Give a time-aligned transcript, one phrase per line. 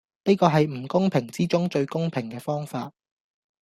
[0.23, 2.91] 呢個係唔公平之中最公平既方法